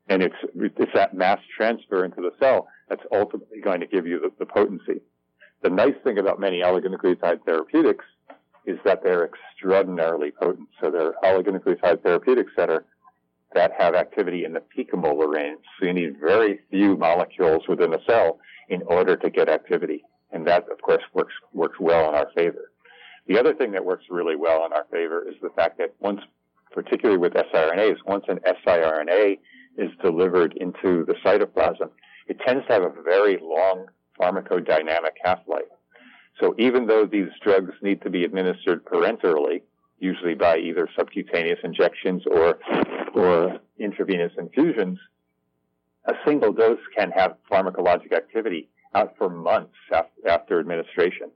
And 0.07 0.21
it's, 0.21 0.35
it's 0.55 0.93
that 0.93 1.13
mass 1.13 1.39
transfer 1.55 2.05
into 2.05 2.21
the 2.21 2.31
cell 2.39 2.67
that's 2.89 3.03
ultimately 3.11 3.61
going 3.61 3.79
to 3.79 3.87
give 3.87 4.05
you 4.05 4.19
the, 4.19 4.31
the 4.39 4.45
potency. 4.45 5.01
The 5.61 5.69
nice 5.69 5.95
thing 6.03 6.17
about 6.17 6.39
many 6.39 6.61
oligonucleotide 6.61 7.43
therapeutics 7.45 8.05
is 8.65 8.77
that 8.85 9.03
they're 9.03 9.25
extraordinarily 9.25 10.31
potent. 10.31 10.69
So 10.79 10.91
they're 10.91 11.13
oligonucleotide 11.23 12.03
therapeutics 12.03 12.51
that 12.57 12.69
are 12.69 12.85
that 13.53 13.71
have 13.77 13.95
activity 13.95 14.45
in 14.45 14.53
the 14.53 14.63
picomolar 14.75 15.31
range. 15.31 15.59
So 15.79 15.87
you 15.87 15.93
need 15.93 16.19
very 16.19 16.59
few 16.69 16.95
molecules 16.95 17.63
within 17.67 17.93
a 17.93 18.03
cell 18.07 18.39
in 18.69 18.81
order 18.83 19.15
to 19.17 19.29
get 19.29 19.49
activity. 19.49 20.03
And 20.31 20.47
that, 20.47 20.69
of 20.71 20.81
course, 20.81 21.03
works, 21.13 21.33
works 21.53 21.77
well 21.79 22.07
in 22.09 22.15
our 22.15 22.29
favor. 22.35 22.71
The 23.27 23.39
other 23.39 23.53
thing 23.53 23.71
that 23.73 23.85
works 23.85 24.05
really 24.09 24.35
well 24.35 24.65
in 24.65 24.73
our 24.73 24.85
favor 24.91 25.27
is 25.27 25.35
the 25.41 25.49
fact 25.55 25.77
that 25.77 25.93
once, 25.99 26.21
particularly 26.71 27.19
with 27.19 27.33
siRNAs, 27.33 27.97
once 28.05 28.25
an 28.29 28.39
siRNA 28.65 29.39
is 29.77 29.89
delivered 30.01 30.53
into 30.57 31.05
the 31.05 31.15
cytoplasm, 31.23 31.89
it 32.27 32.39
tends 32.45 32.65
to 32.67 32.73
have 32.73 32.83
a 32.83 33.01
very 33.03 33.37
long 33.41 33.87
pharmacodynamic 34.19 35.15
half-life. 35.23 35.63
So 36.39 36.55
even 36.57 36.87
though 36.87 37.05
these 37.05 37.27
drugs 37.43 37.73
need 37.81 38.01
to 38.03 38.09
be 38.09 38.23
administered 38.23 38.85
parenterally, 38.85 39.61
usually 39.99 40.33
by 40.33 40.57
either 40.57 40.89
subcutaneous 40.97 41.59
injections 41.63 42.23
or, 42.25 42.57
or 43.15 43.59
intravenous 43.79 44.31
infusions, 44.37 44.99
a 46.05 46.13
single 46.25 46.51
dose 46.53 46.79
can 46.95 47.11
have 47.11 47.35
pharmacologic 47.49 48.13
activity 48.13 48.69
out 48.93 49.15
for 49.17 49.29
months 49.29 49.73
after 50.27 50.59
administration. 50.59 51.31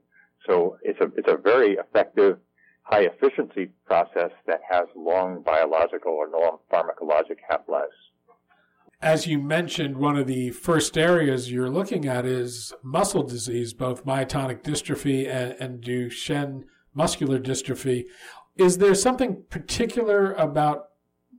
So 0.46 0.78
it's 0.82 1.00
a, 1.00 1.10
it's 1.16 1.28
a 1.28 1.36
very 1.36 1.74
effective, 1.74 2.38
high 2.82 3.02
efficiency 3.04 3.70
process 3.86 4.30
that 4.46 4.60
has 4.68 4.86
long 4.94 5.42
biological 5.42 6.12
or 6.12 6.28
long 6.28 6.58
pharmacologic 6.72 7.38
half-lives 7.48 7.94
as 9.02 9.26
you 9.26 9.38
mentioned, 9.38 9.98
one 9.98 10.16
of 10.16 10.26
the 10.26 10.50
first 10.50 10.96
areas 10.96 11.50
you're 11.50 11.70
looking 11.70 12.06
at 12.06 12.24
is 12.24 12.72
muscle 12.82 13.22
disease, 13.22 13.74
both 13.74 14.06
myotonic 14.06 14.62
dystrophy 14.62 15.28
and, 15.28 15.54
and 15.60 15.82
Duchenne 15.82 16.64
muscular 16.94 17.38
dystrophy. 17.38 18.04
Is 18.56 18.78
there 18.78 18.94
something 18.94 19.42
particular 19.50 20.32
about 20.32 20.88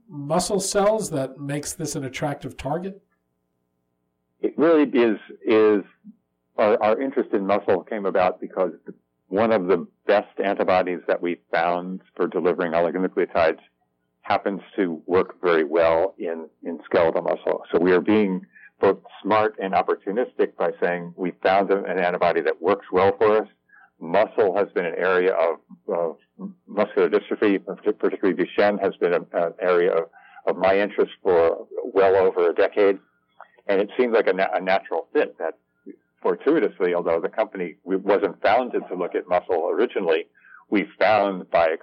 muscle 0.08 0.60
cells 0.60 1.10
that 1.10 1.38
makes 1.38 1.72
this 1.72 1.94
an 1.94 2.04
attractive 2.04 2.56
target? 2.56 3.02
It 4.40 4.54
really 4.56 4.84
is. 4.84 5.18
Is 5.44 5.84
our, 6.56 6.82
our 6.82 7.00
interest 7.00 7.30
in 7.32 7.46
muscle 7.46 7.82
came 7.82 8.06
about 8.06 8.40
because 8.40 8.72
one 9.28 9.52
of 9.52 9.66
the 9.66 9.86
best 10.06 10.40
antibodies 10.42 11.00
that 11.06 11.20
we 11.20 11.40
found 11.52 12.00
for 12.16 12.26
delivering 12.26 12.72
oligonucleotides 12.72 13.60
happens 14.22 14.60
to 14.76 15.02
work 15.06 15.40
very 15.40 15.64
well 15.64 16.14
in, 16.18 16.48
in 16.62 16.78
skeletal 16.84 17.22
muscle. 17.22 17.62
So 17.72 17.78
we 17.78 17.92
are 17.92 18.00
being 18.00 18.44
both 18.80 18.98
smart 19.22 19.56
and 19.60 19.74
opportunistic 19.74 20.56
by 20.56 20.70
saying 20.80 21.14
we 21.16 21.32
found 21.42 21.70
an 21.70 21.98
antibody 21.98 22.40
that 22.42 22.60
works 22.60 22.86
well 22.92 23.14
for 23.18 23.42
us. 23.42 23.48
Muscle 24.00 24.56
has 24.56 24.68
been 24.74 24.84
an 24.84 24.94
area 24.96 25.32
of, 25.32 25.58
of 25.88 26.16
muscular 26.66 27.08
dystrophy, 27.08 27.64
particularly 27.98 28.34
Duchenne, 28.34 28.80
has 28.80 28.94
been 28.96 29.12
a, 29.12 29.20
an 29.46 29.54
area 29.60 29.92
of, 29.92 30.04
of 30.46 30.56
my 30.56 30.78
interest 30.78 31.12
for 31.22 31.66
well 31.84 32.16
over 32.16 32.50
a 32.50 32.54
decade. 32.54 32.98
And 33.66 33.80
it 33.80 33.90
seemed 33.98 34.14
like 34.14 34.26
a, 34.26 34.50
a 34.54 34.60
natural 34.60 35.08
fit 35.12 35.36
that 35.38 35.54
fortuitously, 36.22 36.94
although 36.94 37.20
the 37.20 37.28
company 37.28 37.76
wasn't 37.84 38.40
founded 38.42 38.82
to 38.88 38.94
look 38.94 39.14
at 39.14 39.28
muscle 39.28 39.68
originally, 39.70 40.26
we 40.70 40.86
found 40.98 41.50
by 41.50 41.76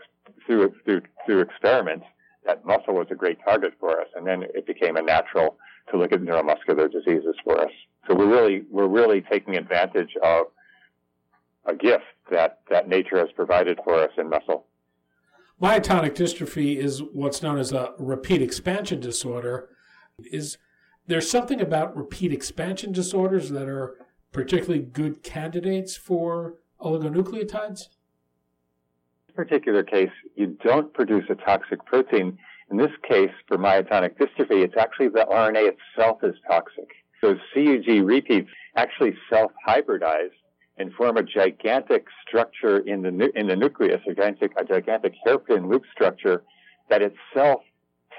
through, 0.45 0.73
through, 0.85 1.01
through 1.25 1.41
experiments 1.41 2.05
that 2.45 2.65
muscle 2.65 2.93
was 2.93 3.07
a 3.11 3.15
great 3.15 3.39
target 3.43 3.73
for 3.79 3.99
us, 3.99 4.07
and 4.15 4.25
then 4.25 4.43
it 4.43 4.65
became 4.65 4.95
a 4.95 5.01
natural 5.01 5.57
to 5.91 5.97
look 5.97 6.11
at 6.11 6.21
neuromuscular 6.21 6.91
diseases 6.91 7.35
for 7.43 7.59
us. 7.59 7.71
So 8.07 8.15
we're 8.15 8.29
really 8.29 8.63
we're 8.69 8.87
really 8.87 9.21
taking 9.21 9.55
advantage 9.55 10.11
of 10.23 10.47
a 11.65 11.75
gift 11.75 12.03
that 12.31 12.59
that 12.69 12.87
nature 12.87 13.17
has 13.17 13.29
provided 13.35 13.79
for 13.83 13.95
us 13.95 14.11
in 14.17 14.29
muscle. 14.29 14.65
Myotonic 15.61 16.15
dystrophy 16.15 16.77
is 16.77 17.01
what's 17.13 17.41
known 17.41 17.57
as 17.57 17.71
a 17.71 17.93
repeat 17.97 18.41
expansion 18.41 18.99
disorder. 18.99 19.69
Is 20.19 20.57
there 21.07 21.21
something 21.21 21.61
about 21.61 21.95
repeat 21.95 22.33
expansion 22.33 22.91
disorders 22.91 23.49
that 23.51 23.67
are 23.67 23.95
particularly 24.31 24.81
good 24.81 25.23
candidates 25.23 25.95
for 25.95 26.55
oligonucleotides? 26.81 27.87
In 27.87 29.27
this 29.27 29.35
particular 29.35 29.83
case, 29.83 30.11
you 30.35 30.57
don't 30.63 30.93
produce 30.93 31.25
a 31.29 31.35
toxic 31.35 31.85
protein. 31.85 32.37
In 32.69 32.77
this 32.77 32.91
case, 33.07 33.31
for 33.47 33.57
myotonic 33.57 34.17
dystrophy, 34.17 34.63
it's 34.63 34.75
actually 34.77 35.07
the 35.07 35.25
RNA 35.31 35.73
itself 35.73 36.23
is 36.23 36.35
toxic. 36.49 36.89
So 37.21 37.35
CUG 37.53 38.03
repeats 38.03 38.49
actually 38.75 39.15
self-hybridize 39.29 40.31
and 40.77 40.93
form 40.93 41.17
a 41.17 41.23
gigantic 41.23 42.07
structure 42.27 42.79
in 42.79 43.01
the 43.01 43.31
in 43.35 43.47
the 43.47 43.55
nucleus, 43.55 44.01
a 44.05 44.09
gigantic 44.09 44.51
a 44.57 44.65
gigantic 44.65 45.13
hairpin 45.23 45.69
loop 45.69 45.83
structure 45.91 46.43
that 46.89 47.01
itself 47.01 47.61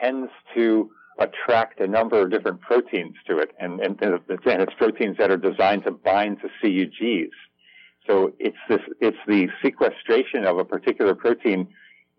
tends 0.00 0.30
to 0.54 0.90
attract 1.18 1.80
a 1.80 1.86
number 1.86 2.20
of 2.20 2.30
different 2.30 2.60
proteins 2.60 3.14
to 3.26 3.38
it, 3.38 3.50
and 3.58 3.80
and, 3.80 4.00
and 4.02 4.20
it's 4.30 4.74
proteins 4.74 5.16
that 5.18 5.30
are 5.30 5.36
designed 5.36 5.84
to 5.84 5.90
bind 5.90 6.38
to 6.40 6.48
CUGs. 6.62 7.30
So 8.06 8.32
it's 8.38 8.56
this, 8.68 8.80
it's 9.00 9.18
the 9.26 9.48
sequestration 9.62 10.44
of 10.44 10.58
a 10.58 10.64
particular 10.64 11.14
protein 11.14 11.68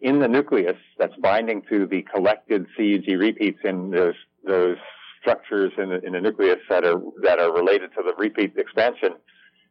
in 0.02 0.20
the 0.20 0.28
nucleus 0.28 0.78
that's 0.98 1.16
binding 1.18 1.62
to 1.70 1.88
the 1.88 2.04
collected 2.14 2.66
CUG 2.76 3.08
repeats 3.18 3.60
in 3.64 3.92
those, 3.92 4.16
those 4.46 4.78
structures 5.22 5.72
in 5.78 5.90
the, 5.90 6.06
in 6.06 6.14
the 6.14 6.22
nucleus 6.22 6.60
that 6.70 6.84
are, 6.84 7.02
that 7.24 7.40
are 7.40 7.52
related 7.52 7.92
to 7.96 8.04
the 8.04 8.14
repeat 8.18 8.54
expansion 8.58 9.14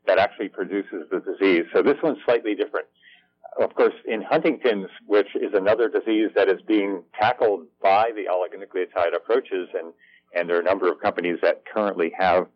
that 0.07 0.19
actually 0.19 0.49
produces 0.49 1.05
the 1.11 1.21
disease. 1.21 1.65
So 1.73 1.83
this 1.83 1.97
one's 2.03 2.19
slightly 2.25 2.55
different. 2.55 2.87
of 3.59 3.75
course, 3.75 3.95
in 4.07 4.23
Huntington's, 4.23 4.89
which 5.07 5.35
is 5.35 5.55
another 5.55 5.89
disease 5.89 6.31
that 6.35 6.49
is 6.49 6.61
being 6.67 7.03
tackled 7.19 7.67
by 7.83 8.11
the 8.15 8.25
oligonucleotide 8.31 9.15
approaches, 9.17 9.69
and, 9.75 9.93
and 10.35 10.49
there 10.49 10.57
are 10.57 10.61
a 10.61 10.65
number 10.65 10.91
of 10.91 11.01
companies 11.01 11.39
that 11.43 11.65
currently 11.65 12.13
have 12.19 12.47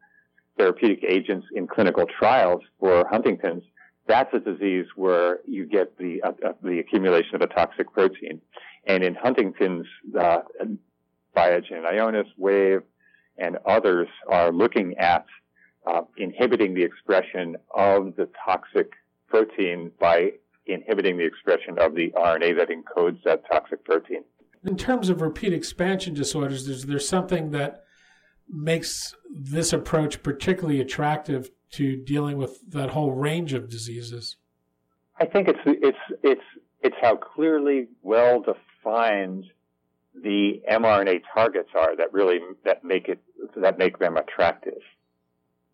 therapeutic 0.58 1.02
agents 1.04 1.46
in 1.54 1.66
clinical 1.66 2.04
trials 2.18 2.62
for 2.78 3.06
Huntington's, 3.08 3.62
that's 4.06 4.32
a 4.34 4.40
disease 4.40 4.86
where 4.96 5.38
you 5.46 5.66
get 5.66 5.96
the 5.96 6.20
uh, 6.22 6.32
the 6.62 6.80
accumulation 6.80 7.36
of 7.36 7.42
a 7.42 7.46
toxic 7.46 7.92
protein. 7.92 8.40
And 8.86 9.04
in 9.04 9.14
Huntington's, 9.14 9.86
uh, 10.18 10.40
Biogen, 11.36 11.84
Ionis, 11.84 12.26
Wave, 12.36 12.82
and 13.38 13.58
others 13.64 14.08
are 14.28 14.50
looking 14.52 14.96
at 14.98 15.26
uh, 15.86 16.02
inhibiting 16.16 16.74
the 16.74 16.82
expression 16.82 17.56
of 17.74 18.14
the 18.16 18.28
toxic 18.44 18.92
protein 19.28 19.90
by 19.98 20.32
inhibiting 20.66 21.16
the 21.16 21.24
expression 21.24 21.78
of 21.78 21.94
the 21.94 22.10
RNA 22.10 22.56
that 22.56 22.68
encodes 22.68 23.22
that 23.24 23.42
toxic 23.50 23.84
protein. 23.84 24.24
In 24.64 24.76
terms 24.76 25.08
of 25.08 25.22
repeat 25.22 25.52
expansion 25.52 26.14
disorders, 26.14 26.66
there's, 26.66 26.84
there's 26.84 27.08
something 27.08 27.50
that 27.52 27.84
makes 28.48 29.14
this 29.30 29.72
approach 29.72 30.22
particularly 30.22 30.80
attractive 30.80 31.50
to 31.72 31.96
dealing 31.96 32.36
with 32.36 32.60
that 32.70 32.90
whole 32.90 33.12
range 33.12 33.52
of 33.52 33.68
diseases? 33.68 34.36
I 35.18 35.26
think 35.26 35.48
it's 35.48 35.60
it's 35.66 35.98
it's 36.22 36.44
it's 36.82 36.96
how 37.00 37.16
clearly 37.16 37.88
well 38.02 38.40
defined 38.40 39.44
the 40.14 40.62
mRNA 40.70 41.22
targets 41.32 41.70
are 41.74 41.96
that 41.96 42.12
really 42.12 42.40
that 42.64 42.84
make 42.84 43.08
it 43.08 43.20
that 43.56 43.78
make 43.78 43.98
them 43.98 44.16
attractive. 44.16 44.80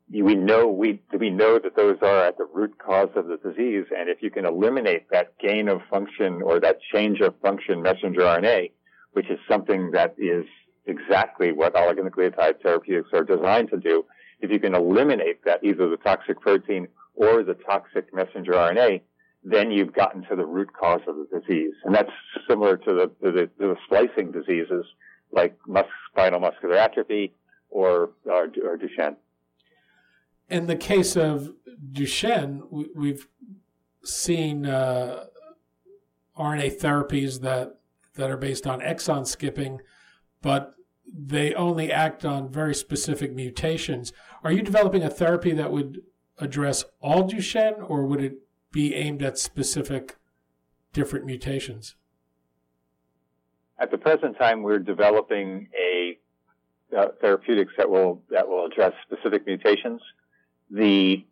We 0.08 0.36
know 0.36 0.68
we 0.68 1.00
we 1.18 1.30
know 1.30 1.58
that 1.58 1.75
those 1.75 1.98
are 2.00 2.26
at 2.26 2.38
the 2.38 2.46
root 2.52 2.78
cause 2.78 3.08
of 3.16 3.26
the 3.26 3.38
disease, 3.38 3.86
and 3.96 4.08
if 4.08 4.22
you 4.22 4.30
can 4.30 4.46
eliminate 4.46 5.10
that 5.10 5.36
gain 5.38 5.68
of 5.68 5.80
function 5.90 6.42
or 6.42 6.60
that 6.60 6.78
change 6.92 7.20
of 7.20 7.34
function 7.40 7.82
messenger 7.82 8.20
RNA, 8.20 8.70
which 9.12 9.28
is 9.30 9.38
something 9.48 9.90
that 9.92 10.14
is 10.16 10.44
exactly 10.86 11.52
what 11.52 11.75
oligonucleotide 11.75 12.62
therapeutics 12.62 13.08
are 13.12 13.25
designed 13.25 13.70
to 13.70 13.78
do, 13.78 14.04
if 14.40 14.50
you 14.50 14.60
can 14.60 14.75
eliminate 14.75 15.44
that, 15.44 15.64
either 15.64 15.88
the 15.88 15.96
toxic 15.96 16.40
protein 16.40 16.86
or 17.14 17.42
the 17.42 17.54
toxic 17.54 18.14
messenger 18.14 18.52
RNA, 18.52 19.00
then 19.42 19.70
you've 19.70 19.94
gotten 19.94 20.22
to 20.28 20.36
the 20.36 20.44
root 20.44 20.68
cause 20.72 21.00
of 21.08 21.16
the 21.16 21.40
disease. 21.40 21.72
And 21.84 21.94
that's 21.94 22.10
similar 22.48 22.76
to 22.76 22.92
the, 22.92 23.10
the, 23.20 23.50
the 23.58 23.76
splicing 23.86 24.32
diseases 24.32 24.84
like 25.32 25.56
mus- 25.66 25.86
spinal 26.10 26.40
muscular 26.40 26.76
atrophy 26.76 27.32
or, 27.70 28.10
or, 28.25 28.44
or 28.64 28.78
Duchenne. 28.78 29.16
In 30.48 30.66
the 30.66 30.76
case 30.76 31.16
of 31.16 31.54
Duchenne, 31.92 32.62
we, 32.70 33.08
have 33.08 33.26
seen 34.04 34.66
uh, 34.66 35.24
RNA 36.38 36.80
therapies 36.80 37.40
that, 37.40 37.80
that 38.14 38.30
are 38.30 38.36
based 38.36 38.66
on 38.66 38.80
exon 38.80 39.26
skipping, 39.26 39.80
but 40.42 40.74
they 41.12 41.54
only 41.54 41.90
act 41.90 42.24
on 42.24 42.48
very 42.48 42.74
specific 42.74 43.34
mutations. 43.34 44.12
Are 44.44 44.52
you 44.52 44.62
developing 44.62 45.02
a 45.02 45.10
therapy 45.10 45.52
that 45.52 45.72
would 45.72 46.02
address 46.38 46.84
all 47.00 47.28
Duchenne, 47.28 47.88
or 47.88 48.04
would 48.06 48.20
it 48.20 48.38
be 48.70 48.94
aimed 48.94 49.22
at 49.22 49.38
specific 49.38 50.16
different 50.92 51.24
mutations? 51.24 51.96
At 53.78 53.90
the 53.90 53.98
present 53.98 54.38
time, 54.38 54.62
we're 54.62 54.78
developing 54.78 55.68
a 55.78 56.18
uh, 56.96 57.08
therapeutics 57.20 57.72
that 57.76 57.90
will 57.90 58.22
that 58.30 58.46
will 58.46 58.66
address 58.66 58.92
specific 59.04 59.44
mutations. 59.46 60.00
The 60.70 61.25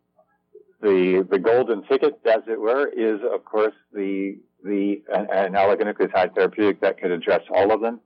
the 0.81 1.27
the 1.29 1.39
golden 1.39 1.83
ticket, 1.85 2.21
as 2.27 2.43
it 2.47 2.61
were, 2.61 2.87
is 2.89 3.21
of 3.33 3.45
course 3.45 3.75
the 3.93 4.39
the 4.63 5.03
an, 5.13 5.27
an 5.33 5.53
oligonucleotide 5.53 6.35
therapeutic 6.35 6.81
that 6.81 6.99
could 6.99 7.11
address 7.11 7.43
all 7.51 7.73
of 7.73 7.81
them 7.81 8.01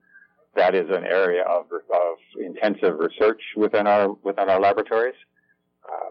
that 0.58 0.74
is 0.74 0.88
an 0.90 1.04
area 1.04 1.42
of, 1.44 1.66
of 1.72 2.16
intensive 2.40 2.98
research 2.98 3.40
within 3.56 3.86
our 3.86 4.12
within 4.22 4.48
our 4.50 4.60
laboratories. 4.60 5.14
Uh, 5.84 6.10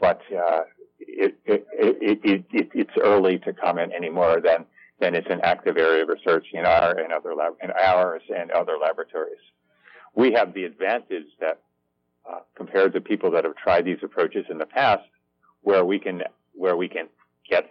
but 0.00 0.20
uh, 0.36 0.62
it, 0.98 1.36
it, 1.44 1.66
it, 1.72 2.44
it's 2.52 2.90
early 3.02 3.38
to 3.38 3.52
comment 3.52 3.92
any 3.96 4.10
more 4.10 4.40
than 4.40 4.64
than 5.00 5.14
it's 5.14 5.28
an 5.30 5.40
active 5.42 5.76
area 5.76 6.02
of 6.02 6.08
research 6.08 6.46
in 6.52 6.64
our 6.66 6.98
and 6.98 7.12
other 7.12 7.34
lab, 7.34 7.54
in 7.62 7.70
ours 7.70 8.22
and 8.34 8.50
other 8.50 8.76
laboratories. 8.80 9.44
We 10.14 10.32
have 10.32 10.54
the 10.54 10.64
advantage 10.64 11.28
that 11.40 11.60
uh, 12.30 12.40
compared 12.54 12.92
to 12.92 13.00
people 13.00 13.30
that 13.32 13.44
have 13.44 13.56
tried 13.56 13.84
these 13.84 13.98
approaches 14.02 14.46
in 14.50 14.58
the 14.58 14.66
past, 14.66 15.04
where 15.62 15.84
we 15.84 15.98
can 15.98 16.22
where 16.54 16.76
we 16.76 16.88
can 16.88 17.08
get 17.48 17.68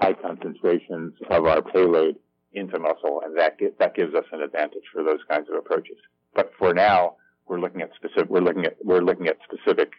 high 0.00 0.14
concentrations 0.14 1.14
of 1.30 1.44
our 1.44 1.62
payload 1.62 2.16
into 2.52 2.78
muscle, 2.78 3.22
and 3.24 3.36
that 3.36 3.58
that 3.78 3.94
gives 3.94 4.14
us 4.14 4.24
an 4.32 4.42
advantage 4.42 4.84
for 4.92 5.02
those 5.02 5.20
kinds 5.28 5.48
of 5.50 5.56
approaches. 5.56 5.96
But 6.34 6.52
for 6.58 6.72
now, 6.74 7.16
we're 7.46 7.60
looking 7.60 7.82
at 7.82 7.90
specific 7.94 8.28
we're 8.28 8.40
looking 8.40 8.66
at 8.66 8.76
we're 8.84 9.00
looking 9.00 9.28
at 9.28 9.38
specific 9.44 9.92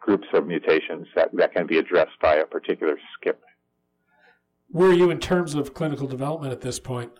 groups 0.00 0.28
of 0.32 0.46
mutations 0.46 1.06
that, 1.14 1.28
that 1.34 1.52
can 1.52 1.66
be 1.66 1.78
addressed 1.78 2.18
by 2.22 2.36
a 2.36 2.46
particular 2.46 2.98
skip. 3.14 3.42
Where 4.70 4.90
are 4.90 4.94
you 4.94 5.10
in 5.10 5.18
terms 5.18 5.54
of 5.54 5.74
clinical 5.74 6.06
development 6.06 6.52
at 6.52 6.60
this 6.60 6.78
point? 6.78 7.12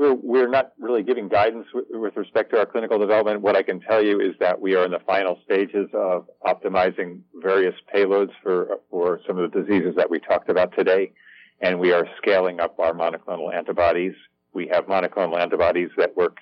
We're, 0.00 0.14
we're 0.14 0.48
not 0.48 0.72
really 0.78 1.02
giving 1.02 1.28
guidance 1.28 1.66
with, 1.74 1.84
with 1.90 2.16
respect 2.16 2.52
to 2.52 2.58
our 2.58 2.64
clinical 2.64 2.98
development. 2.98 3.42
What 3.42 3.54
I 3.54 3.62
can 3.62 3.80
tell 3.80 4.02
you 4.02 4.18
is 4.18 4.34
that 4.40 4.58
we 4.58 4.74
are 4.74 4.86
in 4.86 4.92
the 4.92 5.00
final 5.00 5.38
stages 5.44 5.90
of 5.92 6.26
optimizing 6.42 7.20
various 7.34 7.74
payloads 7.94 8.30
for, 8.42 8.78
for 8.90 9.20
some 9.26 9.36
of 9.36 9.52
the 9.52 9.60
diseases 9.60 9.96
that 9.96 10.08
we 10.08 10.18
talked 10.18 10.48
about 10.48 10.74
today 10.74 11.12
and 11.60 11.78
we 11.78 11.92
are 11.92 12.06
scaling 12.16 12.60
up 12.60 12.78
our 12.80 12.94
monoclonal 12.94 13.52
antibodies. 13.54 14.14
We 14.54 14.68
have 14.68 14.86
monoclonal 14.86 15.38
antibodies 15.38 15.90
that 15.98 16.16
work 16.16 16.38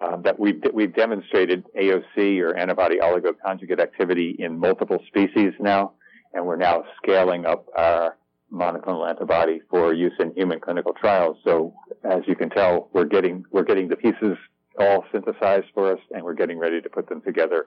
um, 0.00 0.22
that 0.22 0.38
we've, 0.38 0.62
we've 0.72 0.94
demonstrated 0.94 1.64
AOC 1.76 2.40
or 2.40 2.56
antibody 2.56 2.98
oligoconjugate 2.98 3.80
activity 3.80 4.36
in 4.38 4.60
multiple 4.60 5.02
species 5.08 5.54
now, 5.58 5.94
and 6.32 6.46
we're 6.46 6.54
now 6.54 6.84
scaling 7.02 7.46
up 7.46 7.66
our 7.76 8.16
monoclonal 8.52 9.08
antibody 9.08 9.60
for 9.70 9.92
use 9.92 10.12
in 10.18 10.32
human 10.34 10.60
clinical 10.60 10.92
trials. 10.92 11.36
So 11.44 11.74
as 12.04 12.22
you 12.26 12.34
can 12.34 12.50
tell, 12.50 12.88
we're 12.92 13.04
getting 13.04 13.44
we're 13.50 13.64
getting 13.64 13.88
the 13.88 13.96
pieces 13.96 14.36
all 14.78 15.04
synthesized 15.12 15.66
for 15.74 15.92
us, 15.92 16.00
and 16.12 16.22
we're 16.22 16.34
getting 16.34 16.58
ready 16.58 16.80
to 16.80 16.88
put 16.88 17.08
them 17.08 17.20
together 17.22 17.66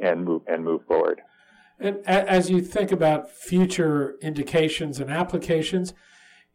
and 0.00 0.24
move 0.24 0.42
and 0.46 0.64
move 0.64 0.82
forward. 0.86 1.20
And 1.80 1.98
as 2.06 2.50
you 2.50 2.60
think 2.60 2.90
about 2.90 3.30
future 3.30 4.16
indications 4.20 4.98
and 4.98 5.10
applications, 5.10 5.94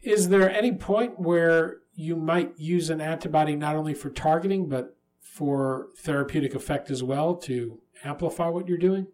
is 0.01 0.29
there 0.29 0.49
any 0.51 0.73
point 0.73 1.19
where 1.19 1.77
you 1.95 2.15
might 2.15 2.59
use 2.59 2.89
an 2.89 2.99
antibody 2.99 3.55
not 3.55 3.75
only 3.75 3.93
for 3.93 4.09
targeting 4.09 4.67
but 4.67 4.97
for 5.21 5.87
therapeutic 5.97 6.53
effect 6.53 6.91
as 6.91 7.01
well 7.01 7.35
to 7.35 7.79
amplify 8.03 8.49
what 8.49 8.67
you're 8.67 8.77
doing? 8.77 9.07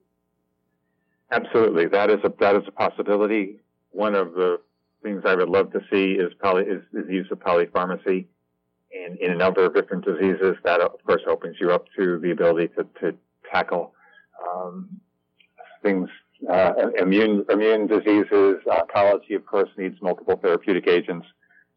Absolutely, 1.31 1.85
that 1.87 2.09
is 2.09 2.19
a 2.23 2.33
that 2.39 2.55
is 2.55 2.63
a 2.67 2.71
possibility. 2.71 3.59
One 3.91 4.15
of 4.15 4.33
the 4.33 4.57
things 5.01 5.23
I 5.25 5.35
would 5.35 5.49
love 5.49 5.71
to 5.73 5.79
see 5.91 6.13
is 6.13 6.31
is, 6.31 6.81
is 6.93 7.09
use 7.09 7.27
of 7.31 7.39
polypharmacy 7.39 8.25
in, 8.91 9.17
in 9.21 9.31
a 9.31 9.35
number 9.35 9.65
of 9.65 9.73
different 9.73 10.05
diseases. 10.05 10.55
That 10.63 10.81
of 10.81 11.03
course 11.05 11.21
opens 11.27 11.57
you 11.59 11.71
up 11.71 11.85
to 11.97 12.19
the 12.19 12.31
ability 12.31 12.69
to, 12.75 12.87
to 13.01 13.17
tackle 13.51 13.93
um, 14.45 14.99
things, 15.81 16.09
uh, 16.49 16.73
immune, 16.99 17.45
immune 17.49 17.87
diseases, 17.87 18.57
oncology, 18.67 19.35
of 19.35 19.45
course, 19.45 19.69
needs 19.77 20.01
multiple 20.01 20.37
therapeutic 20.37 20.87
agents. 20.87 21.27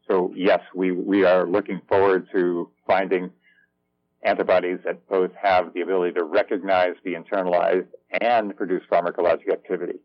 So 0.07 0.33
yes, 0.35 0.59
we, 0.75 0.91
we 0.91 1.23
are 1.23 1.47
looking 1.47 1.81
forward 1.87 2.27
to 2.33 2.69
finding 2.85 3.31
antibodies 4.23 4.79
that 4.85 5.07
both 5.07 5.31
have 5.41 5.73
the 5.73 5.81
ability 5.81 6.13
to 6.13 6.23
recognize, 6.23 6.93
be 7.03 7.15
internalized, 7.15 7.87
and 8.21 8.55
produce 8.55 8.83
pharmacologic 8.91 9.51
activity. 9.51 9.99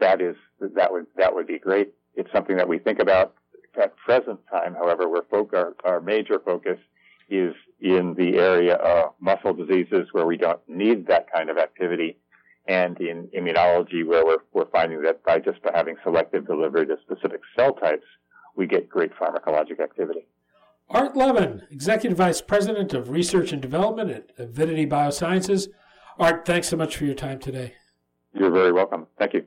That 0.00 0.20
is, 0.20 0.36
that 0.60 0.92
would, 0.92 1.06
that 1.16 1.34
would 1.34 1.46
be 1.46 1.58
great. 1.58 1.94
It's 2.18 2.30
something 2.32 2.56
that 2.56 2.68
we 2.68 2.78
think 2.78 2.98
about 2.98 3.34
at 3.80 3.96
present 3.96 4.40
time. 4.50 4.74
However, 4.74 5.08
we're 5.08 5.22
fo- 5.30 5.48
our, 5.54 5.74
our 5.84 6.00
major 6.00 6.40
focus 6.44 6.78
is 7.30 7.54
in 7.80 8.14
the 8.18 8.38
area 8.38 8.74
of 8.74 9.12
muscle 9.20 9.54
diseases 9.54 10.08
where 10.10 10.26
we 10.26 10.36
don't 10.36 10.60
need 10.68 11.06
that 11.06 11.32
kind 11.32 11.48
of 11.48 11.58
activity 11.58 12.16
and 12.66 13.00
in 13.00 13.28
immunology 13.28 14.04
where 14.04 14.26
we're, 14.26 14.38
we're 14.52 14.68
finding 14.70 15.00
that 15.02 15.24
by 15.24 15.38
just 15.38 15.62
by 15.62 15.70
having 15.72 15.94
selective 16.02 16.44
delivery 16.44 16.86
to 16.86 16.96
specific 17.02 17.40
cell 17.56 17.72
types, 17.72 18.04
we 18.56 18.66
get 18.66 18.88
great 18.88 19.12
pharmacologic 19.14 19.78
activity. 19.80 20.26
Art 20.90 21.16
Levin, 21.16 21.62
Executive 21.70 22.18
Vice 22.18 22.40
President 22.40 22.94
of 22.94 23.10
Research 23.10 23.52
and 23.52 23.62
Development 23.62 24.10
at 24.10 24.30
Avidity 24.38 24.86
Biosciences. 24.86 25.68
Art, 26.18 26.44
thanks 26.44 26.66
so 26.66 26.76
much 26.76 26.96
for 26.96 27.04
your 27.04 27.14
time 27.14 27.38
today. 27.38 27.74
You're 28.34 28.50
very 28.50 28.72
welcome. 28.72 29.06
Thank 29.18 29.34
you. 29.34 29.46